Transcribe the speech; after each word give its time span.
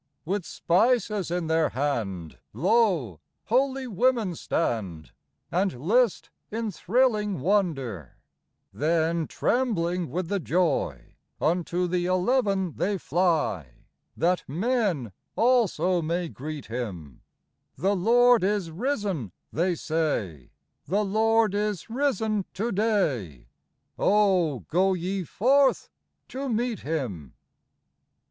With 0.25 0.47
spices 0.47 1.29
in 1.29 1.45
their 1.45 1.69
hand, 1.69 2.39
Lo! 2.53 3.19
holy 3.45 3.85
women 3.85 4.33
stand, 4.33 5.11
And 5.51 5.79
list 5.79 6.31
in 6.49 6.71
thrilling 6.71 7.39
wonder: 7.39 8.17
Then, 8.73 9.27
trembling 9.27 10.09
with 10.09 10.27
the 10.27 10.39
joy, 10.39 11.17
Unto 11.39 11.85
the 11.87 12.07
eleven 12.07 12.73
they 12.77 12.97
fly, 12.97 13.73
That 14.17 14.43
tnen 14.49 15.11
also 15.35 16.01
may 16.01 16.29
greet 16.29 16.65
Him:" 16.65 17.21
The 17.77 17.95
Lord 17.95 18.43
is 18.43 18.71
risen," 18.71 19.31
they 19.53 19.75
say," 19.75 20.49
The 20.87 21.05
Lord 21.05 21.53
is 21.53 21.91
risen 21.91 22.45
to 22.55 22.71
day: 22.71 23.49
Oh, 23.99 24.61
go 24.61 24.95
ye 24.95 25.23
forth 25.25 25.91
to 26.29 26.49
meet 26.49 26.79
Him 26.79 27.35